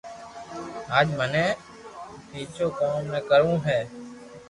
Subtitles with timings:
[0.97, 1.45] اج مني
[2.31, 3.79] ڀآجو ڪوم بي ڪروو ھي